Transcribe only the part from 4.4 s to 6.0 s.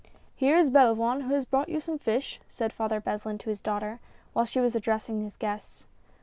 she was ad dressing his guests.